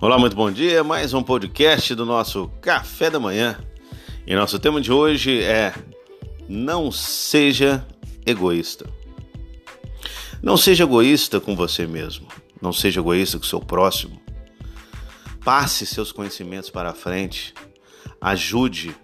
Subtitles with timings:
[0.00, 0.82] Olá, muito bom dia.
[0.82, 3.58] Mais um podcast do nosso Café da Manhã.
[4.26, 5.72] E nosso tema de hoje é
[6.48, 7.86] Não seja
[8.26, 8.90] egoísta.
[10.42, 12.26] Não seja egoísta com você mesmo.
[12.60, 14.20] Não seja egoísta com seu próximo.
[15.44, 17.54] Passe seus conhecimentos para frente.
[18.20, 18.94] Ajude.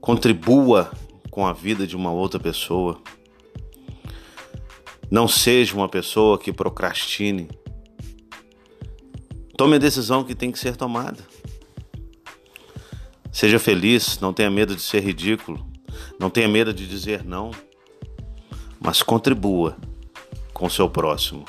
[0.00, 0.92] Contribua
[1.28, 3.02] com a vida de uma outra pessoa.
[5.10, 7.48] Não seja uma pessoa que procrastine
[9.56, 11.18] Tome a decisão que tem que ser tomada.
[13.32, 15.66] Seja feliz, não tenha medo de ser ridículo,
[16.20, 17.50] não tenha medo de dizer não,
[18.78, 19.76] mas contribua
[20.52, 21.44] com o seu próximo.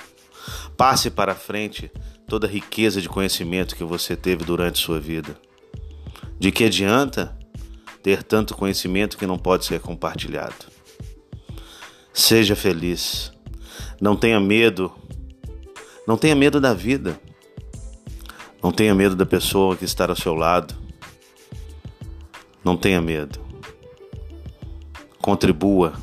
[0.78, 1.92] Passe para frente
[2.28, 5.38] toda a riqueza de conhecimento que você teve durante sua vida.
[6.40, 7.38] De que adianta
[8.02, 10.66] ter tanto conhecimento que não pode ser compartilhado?
[12.14, 13.32] Seja feliz.
[14.00, 14.92] Não tenha medo.
[16.08, 17.20] Não tenha medo da vida.
[18.68, 20.76] Não tenha medo da pessoa que está ao seu lado.
[22.66, 23.40] Não tenha medo.
[25.22, 25.94] Contribua.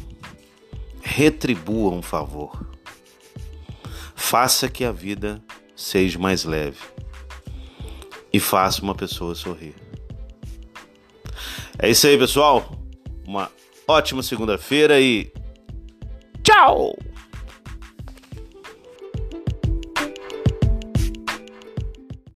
[1.03, 2.67] Retribua um favor.
[4.15, 5.43] Faça que a vida
[5.77, 6.79] seja mais leve.
[8.33, 9.75] E faça uma pessoa sorrir.
[11.78, 12.78] É isso aí, pessoal.
[13.27, 13.53] Uma
[13.87, 15.31] ótima segunda-feira e
[16.43, 16.97] tchau!